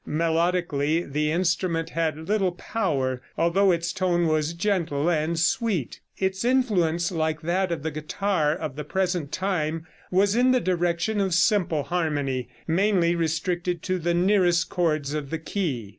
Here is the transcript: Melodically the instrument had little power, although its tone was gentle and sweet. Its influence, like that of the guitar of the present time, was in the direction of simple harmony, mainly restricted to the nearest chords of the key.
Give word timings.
Melodically 0.07 1.03
the 1.03 1.31
instrument 1.31 1.91
had 1.91 2.27
little 2.27 2.53
power, 2.53 3.21
although 3.37 3.71
its 3.71 3.93
tone 3.93 4.25
was 4.25 4.53
gentle 4.53 5.11
and 5.11 5.37
sweet. 5.37 5.99
Its 6.17 6.43
influence, 6.43 7.11
like 7.11 7.41
that 7.43 7.71
of 7.71 7.83
the 7.83 7.91
guitar 7.91 8.51
of 8.51 8.75
the 8.77 8.83
present 8.83 9.31
time, 9.31 9.85
was 10.09 10.35
in 10.35 10.53
the 10.53 10.59
direction 10.59 11.21
of 11.21 11.35
simple 11.35 11.83
harmony, 11.83 12.49
mainly 12.65 13.13
restricted 13.13 13.83
to 13.83 13.99
the 13.99 14.15
nearest 14.15 14.71
chords 14.71 15.13
of 15.13 15.29
the 15.29 15.37
key. 15.37 15.89